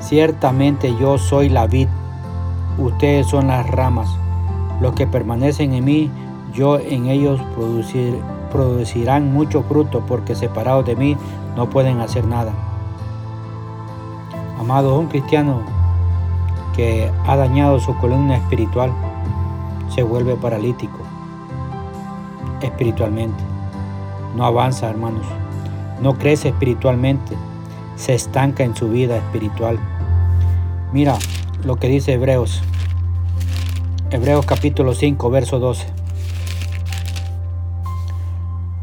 Ciertamente 0.00 0.96
yo 0.98 1.18
soy 1.18 1.50
la 1.50 1.66
vid, 1.66 1.88
ustedes 2.78 3.26
son 3.26 3.48
las 3.48 3.68
ramas. 3.68 4.08
Los 4.80 4.94
que 4.94 5.06
permanecen 5.06 5.74
en 5.74 5.84
mí, 5.84 6.10
yo 6.54 6.78
en 6.78 7.08
ellos 7.08 7.38
producir, 7.54 8.18
producirán 8.50 9.34
mucho 9.34 9.62
fruto, 9.64 10.00
porque 10.06 10.34
separados 10.34 10.86
de 10.86 10.96
mí 10.96 11.14
no 11.56 11.68
pueden 11.68 12.00
hacer 12.00 12.26
nada. 12.26 12.52
Amado, 14.58 14.98
un 14.98 15.08
cristiano 15.08 15.60
que 16.74 17.12
ha 17.26 17.36
dañado 17.36 17.78
su 17.80 17.94
columna 17.98 18.36
espiritual 18.36 18.90
se 19.94 20.02
vuelve 20.02 20.36
paralítico 20.36 21.00
espiritualmente. 22.62 23.45
No 24.36 24.44
avanza, 24.44 24.90
hermanos. 24.90 25.24
No 26.02 26.18
crece 26.18 26.50
espiritualmente. 26.50 27.34
Se 27.96 28.14
estanca 28.14 28.64
en 28.64 28.76
su 28.76 28.90
vida 28.90 29.16
espiritual. 29.16 29.78
Mira 30.92 31.16
lo 31.64 31.76
que 31.76 31.88
dice 31.88 32.12
Hebreos. 32.12 32.62
Hebreos 34.10 34.44
capítulo 34.44 34.92
5, 34.92 35.30
verso 35.30 35.58
12. 35.58 35.86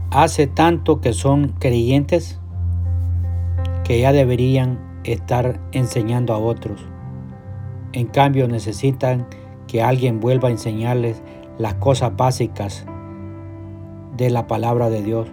Hace 0.10 0.48
tanto 0.48 1.02
que 1.02 1.14
son 1.14 1.50
creyentes 1.60 2.40
que 3.84 4.00
ya 4.00 4.12
deberían 4.12 4.80
estar 5.04 5.60
enseñando 5.72 6.34
a 6.34 6.40
otros. 6.40 6.82
En 7.92 8.08
cambio 8.08 8.48
necesitan 8.48 9.28
que 9.68 9.84
alguien 9.84 10.20
vuelva 10.20 10.48
a 10.48 10.52
enseñarles 10.52 11.22
las 11.60 11.76
cosas 11.76 12.18
básicas 12.18 12.86
de 14.18 14.32
la 14.32 14.48
palabra 14.48 14.90
de 14.90 15.04
Dios. 15.04 15.28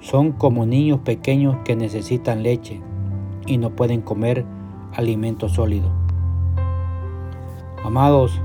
Son 0.00 0.32
como 0.32 0.66
niños 0.66 1.00
pequeños 1.00 1.56
que 1.64 1.76
necesitan 1.76 2.42
leche 2.42 2.80
y 3.46 3.58
no 3.58 3.70
pueden 3.70 4.00
comer 4.00 4.44
alimento 4.94 5.48
sólido. 5.48 5.90
Amados, 7.84 8.40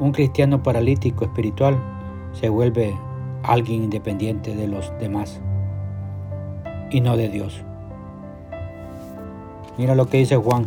un 0.00 0.12
cristiano 0.12 0.62
paralítico 0.62 1.24
espiritual 1.24 1.78
se 2.32 2.48
vuelve 2.48 2.96
alguien 3.42 3.84
independiente 3.84 4.54
de 4.54 4.68
los 4.68 4.92
demás 4.98 5.40
y 6.90 7.00
no 7.00 7.16
de 7.16 7.28
Dios. 7.28 7.62
Mira 9.76 9.94
lo 9.94 10.06
que 10.06 10.18
dice 10.18 10.36
Juan. 10.36 10.66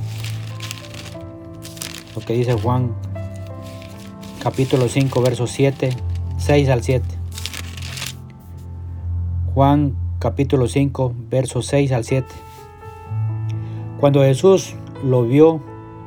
Lo 2.15 2.21
que 2.21 2.33
dice 2.33 2.53
Juan 2.53 2.93
capítulo 4.41 4.87
5 4.87 5.21
versos 5.21 5.51
7, 5.51 5.89
6 6.37 6.69
al 6.69 6.81
7. 6.81 7.16
Juan 9.57 9.95
capítulo 10.19 10.67
5 10.67 11.13
versos 11.31 11.65
6 11.65 11.91
al 11.91 12.03
7. 12.03 12.27
Cuando 13.99 14.21
Jesús 14.21 14.75
lo 15.03 15.23
vio 15.23 15.61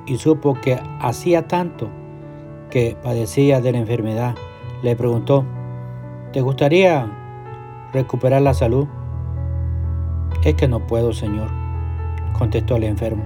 y 0.07 0.19
supo 0.19 0.54
que 0.54 0.78
hacía 1.00 1.49
tanto 1.49 1.88
que 2.71 2.97
padecía 3.02 3.61
de 3.61 3.73
la 3.73 3.78
enfermedad, 3.78 4.37
le 4.85 4.95
preguntó, 4.95 5.45
¿te 6.33 6.42
gustaría 6.42 7.10
recuperar 7.93 8.43
la 8.43 8.54
salud? 8.54 8.86
Es 10.45 10.54
que 10.54 10.69
no 10.69 10.86
puedo, 10.86 11.13
Señor, 11.13 11.49
contestó 12.39 12.76
el 12.76 12.84
enfermo, 12.84 13.25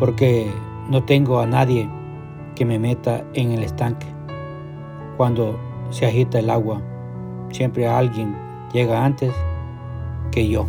porque 0.00 0.50
no 0.90 1.04
tengo 1.04 1.38
a 1.38 1.46
nadie 1.46 1.88
que 2.56 2.64
me 2.64 2.80
meta 2.80 3.22
en 3.34 3.52
el 3.52 3.62
estanque. 3.62 4.08
Cuando 5.16 5.56
se 5.90 6.04
agita 6.04 6.40
el 6.40 6.50
agua, 6.50 6.82
siempre 7.52 7.86
alguien 7.86 8.43
llega 8.74 9.04
antes 9.04 9.32
que 10.32 10.48
yo. 10.48 10.66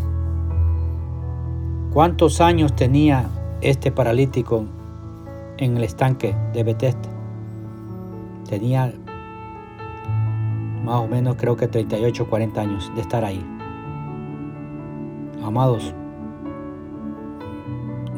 ¿Cuántos 1.91 2.39
años 2.39 2.75
tenía 2.75 3.25
este 3.61 3.91
paralítico 3.91 4.65
en 5.57 5.75
el 5.75 5.83
estanque 5.83 6.35
de 6.53 6.63
Bethesda? 6.63 7.09
Tenía 8.47 8.93
más 10.83 11.01
o 11.01 11.07
menos 11.07 11.35
creo 11.35 11.57
que 11.57 11.67
38 11.67 12.29
40 12.29 12.61
años 12.61 12.91
de 12.93 13.01
estar 13.01 13.25
ahí. 13.25 13.43
Amados, 15.43 15.93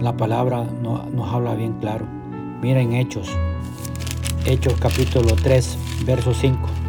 la 0.02 0.18
palabra 0.18 0.66
nos 0.84 1.34
habla 1.34 1.56
bien 1.56 1.74
claro. 1.80 2.06
Miren 2.62 2.94
Hechos, 2.94 3.30
Hechos 4.46 4.74
capítulo 4.80 5.36
3, 5.42 5.78
verso 6.06 6.34
5. 6.34 6.87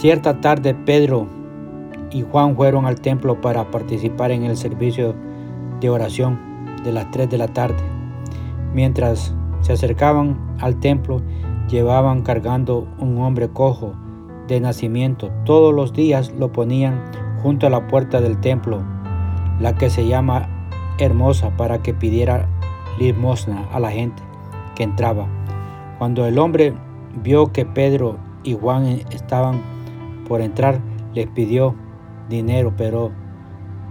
Cierta 0.00 0.40
tarde 0.40 0.76
Pedro 0.76 1.26
y 2.12 2.22
Juan 2.22 2.54
fueron 2.54 2.86
al 2.86 3.00
templo 3.00 3.40
para 3.40 3.68
participar 3.72 4.30
en 4.30 4.44
el 4.44 4.56
servicio 4.56 5.16
de 5.80 5.90
oración 5.90 6.38
de 6.84 6.92
las 6.92 7.10
3 7.10 7.28
de 7.28 7.36
la 7.36 7.48
tarde. 7.48 7.82
Mientras 8.72 9.34
se 9.60 9.72
acercaban 9.72 10.38
al 10.60 10.78
templo, 10.78 11.20
llevaban 11.68 12.22
cargando 12.22 12.86
un 13.00 13.18
hombre 13.18 13.48
cojo 13.48 13.94
de 14.46 14.60
nacimiento. 14.60 15.32
Todos 15.44 15.74
los 15.74 15.92
días 15.92 16.32
lo 16.38 16.52
ponían 16.52 17.02
junto 17.42 17.66
a 17.66 17.70
la 17.70 17.88
puerta 17.88 18.20
del 18.20 18.38
templo, 18.38 18.80
la 19.58 19.74
que 19.74 19.90
se 19.90 20.06
llama 20.06 20.48
hermosa, 21.00 21.56
para 21.56 21.82
que 21.82 21.92
pidiera 21.92 22.48
limosna 23.00 23.66
a 23.72 23.80
la 23.80 23.90
gente 23.90 24.22
que 24.76 24.84
entraba. 24.84 25.26
Cuando 25.98 26.24
el 26.24 26.38
hombre 26.38 26.72
vio 27.20 27.52
que 27.52 27.66
Pedro 27.66 28.16
y 28.44 28.54
Juan 28.54 28.86
estaban 29.10 29.77
por 30.28 30.40
entrar, 30.40 30.80
les 31.14 31.26
pidió 31.26 31.74
dinero, 32.28 32.74
pero 32.76 33.10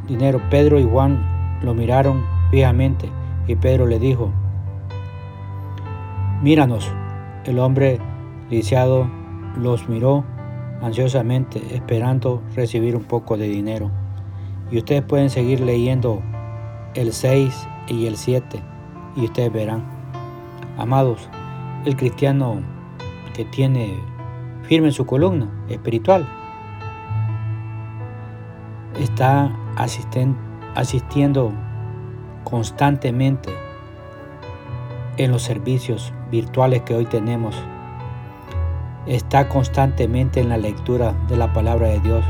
dinero. 0.08 0.42
Pedro 0.50 0.80
y 0.80 0.84
Juan 0.84 1.60
lo 1.62 1.74
miraron 1.74 2.24
fijamente 2.52 3.10
y 3.48 3.56
Pedro 3.56 3.86
le 3.88 4.00
dijo, 4.00 4.32
míranos. 6.42 6.92
El 7.46 7.60
hombre 7.60 8.00
lisiado 8.50 9.08
los 9.56 9.88
miró 9.88 10.26
ansiosamente 10.82 11.62
esperando 11.74 12.42
recibir 12.56 12.96
un 12.96 13.04
poco 13.04 13.38
de 13.38 13.48
dinero. 13.48 13.90
Y 14.70 14.78
ustedes 14.78 15.02
pueden 15.02 15.30
seguir 15.30 15.62
leyendo 15.62 16.22
el 16.94 17.14
6 17.14 17.68
y 17.88 18.06
el 18.06 18.18
7 18.18 18.60
y 19.16 19.26
ustedes 19.26 19.52
verán. 19.52 19.84
Amados, 20.78 21.30
el 21.86 21.96
cristiano 21.96 22.62
que 23.34 23.46
tiene 23.46 23.96
firme 24.68 24.92
su 24.92 25.06
columna 25.06 25.48
espiritual 25.70 26.28
está 29.00 29.56
asistiendo 30.76 31.52
constantemente 32.44 33.50
en 35.18 35.32
los 35.32 35.44
servicios 35.44 36.14
virtuales 36.32 36.82
que 36.84 36.96
hoy 36.96 37.06
tenemos 37.06 37.56
está 39.08 39.48
constantemente 39.48 40.42
en 40.42 40.50
la 40.50 40.58
lectura 40.58 41.14
de 41.28 41.38
la 41.38 41.54
palabra 41.54 41.88
de 41.88 42.00
Dios, 42.02 42.26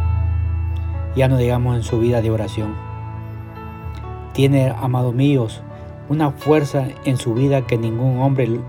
ya 1.15 1.27
no 1.27 1.37
digamos 1.37 1.75
en 1.75 1.83
su 1.83 1.99
vida 1.99 2.21
de 2.21 2.29
oración. 2.29 2.75
Tiene, 4.33 4.73
amados 4.79 5.15
míos, 5.15 5.63
una 6.09 6.31
fuerza 6.31 6.87
en 7.05 7.17
su 7.17 7.33
vida 7.33 7.65
que 7.65 7.77
ningún 7.77 8.19
hombre 8.19 8.59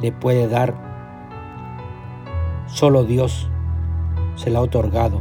le 0.00 0.12
puede 0.12 0.48
dar. 0.48 0.91
Solo 2.72 3.04
Dios 3.04 3.48
se 4.36 4.48
la 4.48 4.60
ha 4.60 4.62
otorgado. 4.62 5.20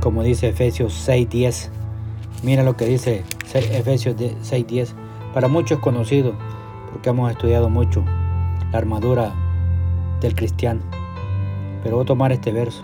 Como 0.00 0.22
dice 0.22 0.48
Efesios 0.48 0.92
6:10. 0.94 1.70
Mira 2.44 2.62
lo 2.62 2.76
que 2.76 2.84
dice 2.86 3.24
Efesios 3.52 4.14
6:10. 4.16 4.94
Para 5.34 5.48
muchos 5.48 5.78
es 5.78 5.84
conocido 5.84 6.34
porque 6.92 7.10
hemos 7.10 7.30
estudiado 7.32 7.68
mucho 7.68 8.04
la 8.70 8.78
armadura 8.78 9.34
del 10.20 10.36
cristiano. 10.36 10.80
Pero 11.82 11.96
voy 11.96 12.04
a 12.04 12.06
tomar 12.06 12.30
este 12.30 12.52
verso. 12.52 12.82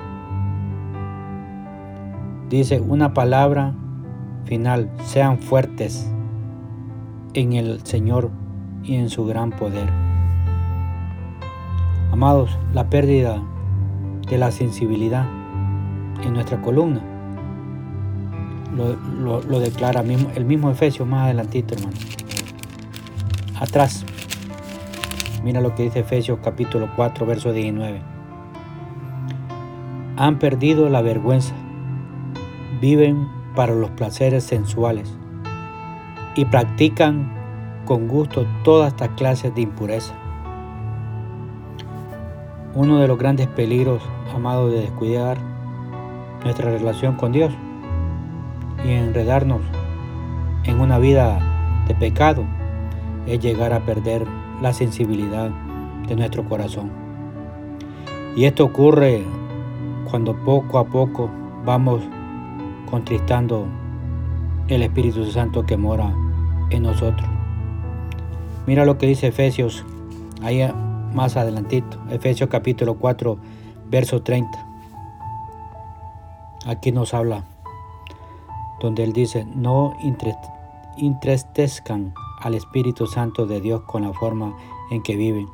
Dice 2.50 2.80
una 2.80 3.14
palabra 3.14 3.72
final, 4.46 4.90
sean 5.04 5.38
fuertes 5.38 6.10
en 7.34 7.52
el 7.52 7.86
Señor 7.86 8.30
y 8.82 8.96
en 8.96 9.08
su 9.10 9.24
gran 9.24 9.50
poder. 9.50 10.03
Amados, 12.14 12.56
la 12.72 12.90
pérdida 12.90 13.42
de 14.28 14.38
la 14.38 14.52
sensibilidad 14.52 15.26
en 16.22 16.32
nuestra 16.32 16.62
columna 16.62 17.00
lo, 19.18 19.58
declara 19.58 20.02
el 20.02 20.44
mismo 20.44 20.70
Efesios 20.70 21.08
más 21.08 21.24
adelantito, 21.24 21.74
hermano. 21.74 21.96
Atrás. 23.58 24.06
Mira 25.42 25.60
lo 25.60 25.74
que 25.74 25.82
dice 25.82 25.98
Efesios 25.98 26.38
capítulo 26.40 26.88
4, 26.94 27.26
verso 27.26 27.52
19. 27.52 28.00
Han 30.16 30.38
perdido 30.38 30.88
la 30.88 31.02
vergüenza. 31.02 31.52
Viven 32.80 33.26
para 33.56 33.74
los 33.74 33.90
placeres 33.90 34.44
sensuales 34.44 35.12
y 36.36 36.44
practican 36.44 37.32
con 37.86 38.06
gusto 38.06 38.46
todas 38.62 38.92
estas 38.92 39.08
clases 39.16 39.52
de 39.56 39.62
impureza. 39.62 40.14
Uno 42.76 42.98
de 42.98 43.06
los 43.06 43.16
grandes 43.16 43.46
peligros, 43.46 44.02
amado, 44.34 44.68
de 44.68 44.80
descuidar 44.80 45.38
nuestra 46.42 46.72
relación 46.72 47.14
con 47.14 47.30
Dios 47.30 47.52
y 48.84 48.90
enredarnos 48.90 49.60
en 50.64 50.80
una 50.80 50.98
vida 50.98 51.38
de 51.86 51.94
pecado 51.94 52.44
es 53.26 53.38
llegar 53.38 53.72
a 53.72 53.84
perder 53.84 54.26
la 54.60 54.72
sensibilidad 54.72 55.50
de 56.08 56.16
nuestro 56.16 56.44
corazón. 56.48 56.90
Y 58.34 58.46
esto 58.46 58.64
ocurre 58.64 59.22
cuando 60.10 60.34
poco 60.44 60.78
a 60.78 60.84
poco 60.84 61.30
vamos 61.64 62.02
contristando 62.90 63.66
el 64.66 64.82
Espíritu 64.82 65.24
Santo 65.26 65.64
que 65.64 65.76
mora 65.76 66.12
en 66.70 66.82
nosotros. 66.82 67.28
Mira 68.66 68.84
lo 68.84 68.98
que 68.98 69.06
dice 69.06 69.28
Efesios, 69.28 69.84
ahí 70.42 70.60
más 71.14 71.36
adelantito, 71.36 71.98
Efesios 72.10 72.50
capítulo 72.50 72.98
4, 72.98 73.38
verso 73.86 74.22
30. 74.22 74.66
Aquí 76.66 76.92
nos 76.92 77.14
habla, 77.14 77.44
donde 78.80 79.04
él 79.04 79.12
dice, 79.12 79.46
no 79.54 79.94
entristezcan 80.96 82.14
al 82.40 82.54
Espíritu 82.54 83.06
Santo 83.06 83.46
de 83.46 83.60
Dios 83.60 83.82
con 83.82 84.02
la 84.02 84.12
forma 84.12 84.54
en 84.90 85.02
que 85.02 85.16
viven. 85.16 85.48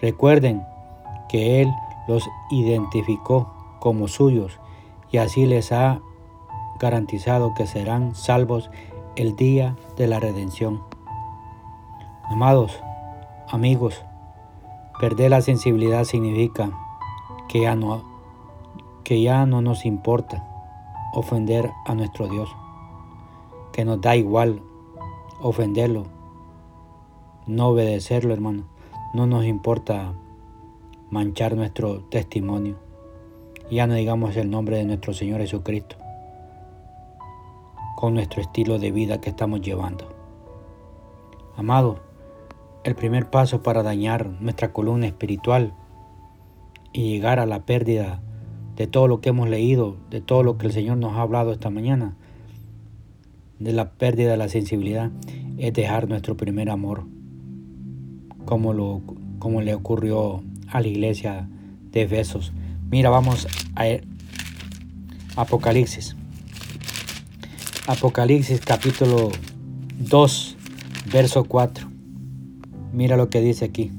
Recuerden 0.00 0.64
que 1.28 1.60
Él 1.60 1.72
los 2.06 2.28
identificó 2.50 3.52
como 3.80 4.08
suyos 4.08 4.60
y 5.10 5.18
así 5.18 5.46
les 5.46 5.72
ha 5.72 6.00
garantizado 6.78 7.54
que 7.54 7.66
serán 7.66 8.14
salvos 8.14 8.70
el 9.16 9.36
día 9.36 9.76
de 9.96 10.06
la 10.06 10.20
redención. 10.20 10.82
Amados, 12.24 12.80
amigos, 13.48 14.04
perder 14.98 15.30
la 15.30 15.40
sensibilidad 15.40 16.04
significa 16.04 16.70
que 17.48 17.62
ya 17.62 17.74
no, 17.74 18.02
que 19.04 19.22
ya 19.22 19.46
no 19.46 19.60
nos 19.60 19.84
importa 19.84 20.46
ofender 21.14 21.70
a 21.86 21.94
nuestro 21.94 22.28
Dios, 22.28 22.54
que 23.72 23.84
nos 23.84 24.00
da 24.00 24.16
igual 24.16 24.62
ofenderlo, 25.40 26.04
no 27.46 27.68
obedecerlo, 27.68 28.32
hermano. 28.32 28.64
No 29.12 29.26
nos 29.26 29.44
importa 29.44 30.14
manchar 31.10 31.54
nuestro 31.54 32.00
testimonio. 32.00 32.76
Ya 33.70 33.86
no 33.86 33.94
digamos 33.94 34.34
el 34.36 34.50
nombre 34.50 34.78
de 34.78 34.84
nuestro 34.84 35.12
Señor 35.12 35.40
Jesucristo 35.40 35.96
con 37.96 38.14
nuestro 38.14 38.42
estilo 38.42 38.78
de 38.78 38.90
vida 38.90 39.20
que 39.20 39.30
estamos 39.30 39.60
llevando. 39.60 40.08
Amado, 41.56 42.00
el 42.84 42.94
primer 42.94 43.30
paso 43.30 43.62
para 43.62 43.82
dañar 43.82 44.28
nuestra 44.40 44.72
columna 44.72 45.06
espiritual 45.06 45.72
y 46.92 47.08
llegar 47.08 47.40
a 47.40 47.46
la 47.46 47.64
pérdida 47.64 48.20
de 48.76 48.86
todo 48.86 49.08
lo 49.08 49.20
que 49.20 49.30
hemos 49.30 49.48
leído, 49.48 49.96
de 50.10 50.20
todo 50.20 50.42
lo 50.42 50.58
que 50.58 50.66
el 50.66 50.72
Señor 50.72 50.98
nos 50.98 51.14
ha 51.14 51.22
hablado 51.22 51.52
esta 51.52 51.70
mañana, 51.70 52.14
de 53.58 53.72
la 53.72 53.92
pérdida 53.92 54.32
de 54.32 54.36
la 54.36 54.48
sensibilidad, 54.48 55.10
es 55.58 55.72
dejar 55.72 56.08
nuestro 56.08 56.36
primer 56.36 56.70
amor, 56.70 57.04
como, 58.44 58.74
lo, 58.74 59.00
como 59.38 59.62
le 59.62 59.74
ocurrió 59.74 60.42
a 60.68 60.80
la 60.80 60.88
iglesia 60.88 61.48
de 61.90 62.02
Efesos. 62.02 62.52
Mira, 62.90 63.08
vamos 63.08 63.46
a 63.76 63.86
Apocalipsis. 65.36 66.16
Apocalipsis 67.86 68.60
capítulo 68.60 69.30
2, 69.98 70.56
verso 71.10 71.44
4. 71.44 71.93
Mira 72.94 73.16
lo 73.16 73.28
que 73.28 73.40
dice 73.40 73.64
aquí. 73.64 73.90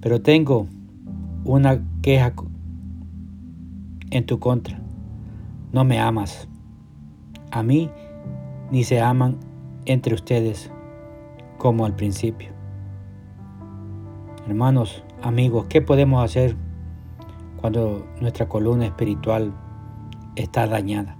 Pero 0.00 0.20
tengo 0.20 0.66
una 1.44 1.80
queja 2.02 2.32
en 4.10 4.26
tu 4.26 4.40
contra. 4.40 4.80
No 5.72 5.84
me 5.84 6.00
amas. 6.00 6.48
A 7.52 7.62
mí 7.62 7.88
ni 8.72 8.82
se 8.82 9.00
aman 9.00 9.36
entre 9.84 10.14
ustedes 10.14 10.72
como 11.58 11.86
al 11.86 11.94
principio. 11.94 12.48
Hermanos, 14.48 15.04
amigos, 15.22 15.66
¿qué 15.68 15.80
podemos 15.80 16.24
hacer 16.24 16.56
cuando 17.60 18.04
nuestra 18.20 18.48
columna 18.48 18.86
espiritual 18.86 19.54
está 20.34 20.66
dañada? 20.66 21.16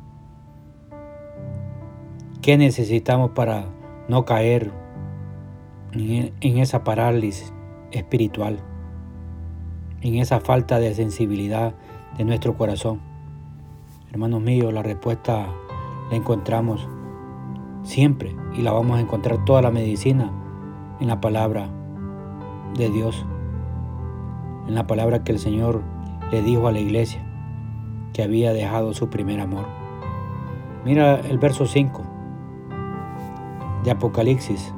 ¿Qué 2.42 2.58
necesitamos 2.58 3.30
para 3.32 3.66
no 4.08 4.24
caer 4.24 4.79
en 5.92 6.58
esa 6.58 6.84
parálisis 6.84 7.52
espiritual, 7.90 8.60
en 10.02 10.16
esa 10.16 10.40
falta 10.40 10.78
de 10.78 10.94
sensibilidad 10.94 11.74
de 12.16 12.24
nuestro 12.24 12.56
corazón? 12.56 13.00
Hermanos 14.10 14.40
míos, 14.40 14.72
la 14.72 14.82
respuesta 14.82 15.46
la 16.10 16.16
encontramos 16.16 16.88
siempre 17.82 18.34
y 18.54 18.62
la 18.62 18.72
vamos 18.72 18.98
a 18.98 19.00
encontrar 19.00 19.44
toda 19.44 19.62
la 19.62 19.70
medicina 19.70 20.30
en 21.00 21.08
la 21.08 21.20
palabra 21.20 21.68
de 22.76 22.90
Dios, 22.90 23.24
en 24.68 24.74
la 24.74 24.86
palabra 24.86 25.24
que 25.24 25.32
el 25.32 25.38
Señor 25.38 25.82
le 26.30 26.42
dijo 26.42 26.68
a 26.68 26.72
la 26.72 26.80
iglesia 26.80 27.24
que 28.12 28.22
había 28.22 28.52
dejado 28.52 28.94
su 28.94 29.08
primer 29.08 29.40
amor. 29.40 29.66
Mira 30.84 31.20
el 31.20 31.38
verso 31.38 31.66
5 31.66 32.02
de 33.84 33.90
Apocalipsis. 33.90 34.74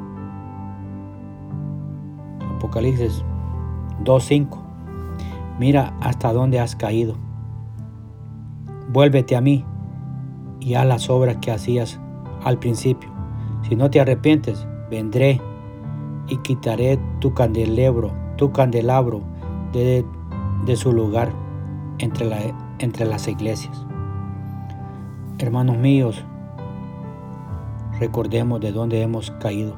Apocalipsis 2.72 3.22
2.5. 4.02 4.58
Mira 5.58 5.92
hasta 6.00 6.32
dónde 6.32 6.58
has 6.58 6.74
caído. 6.74 7.16
Vuélvete 8.88 9.36
a 9.36 9.42
mí 9.42 9.62
y 10.58 10.72
haz 10.72 10.86
las 10.86 11.10
obras 11.10 11.36
que 11.36 11.50
hacías 11.50 12.00
al 12.42 12.58
principio. 12.58 13.10
Si 13.68 13.76
no 13.76 13.90
te 13.90 14.00
arrepientes, 14.00 14.66
vendré 14.90 15.38
y 16.28 16.38
quitaré 16.38 16.98
tu 17.20 17.34
candelabro, 17.34 18.10
tu 18.38 18.52
candelabro 18.52 19.20
de, 19.74 20.06
de 20.64 20.76
su 20.76 20.94
lugar 20.94 21.30
entre, 21.98 22.24
la, 22.24 22.38
entre 22.78 23.04
las 23.04 23.28
iglesias. 23.28 23.84
Hermanos 25.36 25.76
míos, 25.76 26.24
recordemos 28.00 28.62
de 28.62 28.72
dónde 28.72 29.02
hemos 29.02 29.30
caído. 29.32 29.76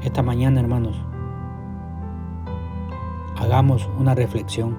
Esta 0.00 0.22
mañana, 0.22 0.60
hermanos, 0.60 0.96
hagamos 3.36 3.88
una 3.98 4.14
reflexión, 4.14 4.76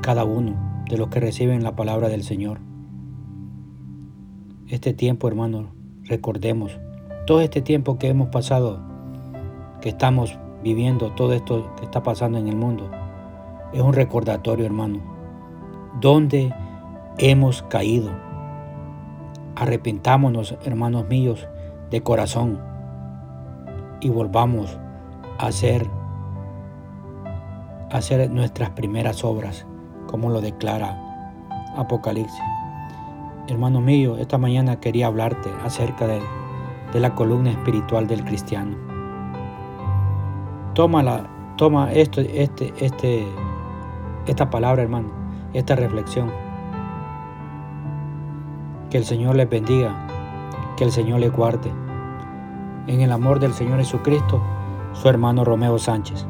cada 0.00 0.24
uno 0.24 0.84
de 0.88 0.96
los 0.96 1.08
que 1.08 1.20
reciben 1.20 1.62
la 1.62 1.76
palabra 1.76 2.08
del 2.08 2.22
Señor. 2.22 2.60
Este 4.68 4.94
tiempo, 4.94 5.28
hermanos, 5.28 5.66
recordemos, 6.04 6.78
todo 7.26 7.40
este 7.40 7.62
tiempo 7.62 7.98
que 7.98 8.08
hemos 8.08 8.28
pasado, 8.28 8.80
que 9.80 9.90
estamos 9.90 10.38
viviendo, 10.62 11.12
todo 11.12 11.32
esto 11.32 11.74
que 11.76 11.84
está 11.84 12.02
pasando 12.02 12.38
en 12.38 12.48
el 12.48 12.56
mundo, 12.56 12.90
es 13.72 13.80
un 13.80 13.92
recordatorio, 13.92 14.66
hermano, 14.66 15.00
donde 16.00 16.54
hemos 17.18 17.62
caído 17.62 18.10
Arrepentámonos, 19.58 20.54
hermanos 20.64 21.08
míos, 21.08 21.48
de 21.90 22.00
corazón 22.00 22.60
y 24.00 24.08
volvamos 24.08 24.78
a 25.36 25.48
hacer, 25.48 25.84
hacer 27.90 28.30
nuestras 28.30 28.70
primeras 28.70 29.24
obras, 29.24 29.66
como 30.06 30.30
lo 30.30 30.40
declara 30.40 30.96
Apocalipsis. 31.76 32.42
Hermano 33.46 33.80
mío, 33.80 34.18
esta 34.18 34.36
mañana 34.36 34.78
quería 34.80 35.06
hablarte 35.06 35.50
acerca 35.64 36.06
de, 36.06 36.20
de 36.92 37.00
la 37.00 37.14
columna 37.14 37.50
espiritual 37.50 38.06
del 38.06 38.24
cristiano. 38.24 38.76
Tómala, 40.74 41.28
toma 41.56 41.92
esto, 41.92 42.20
este, 42.20 42.72
este, 42.78 43.26
esta 44.26 44.50
palabra, 44.50 44.82
hermano, 44.82 45.08
esta 45.54 45.74
reflexión 45.74 46.30
que 48.90 48.98
el 48.98 49.04
Señor 49.04 49.36
les 49.36 49.48
bendiga, 49.48 49.94
que 50.76 50.84
el 50.84 50.92
Señor 50.92 51.20
les 51.20 51.32
guarde. 51.32 51.70
En 52.86 53.00
el 53.00 53.12
amor 53.12 53.38
del 53.38 53.52
Señor 53.52 53.78
Jesucristo, 53.78 54.42
su 54.94 55.08
hermano 55.08 55.44
Romeo 55.44 55.78
Sánchez. 55.78 56.26